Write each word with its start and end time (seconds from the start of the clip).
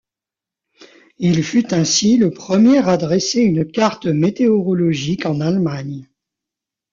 Il 1.19 1.43
fut 1.43 1.75
ainsi 1.75 2.17
le 2.17 2.31
premier 2.31 2.79
à 2.79 2.97
dresser 2.97 3.41
une 3.41 3.69
carte 3.71 4.07
météorologique 4.07 5.27
en 5.27 5.39
Allemagne. 5.41 6.09